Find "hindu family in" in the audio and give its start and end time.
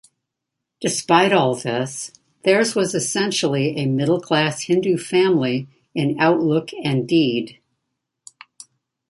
4.63-6.17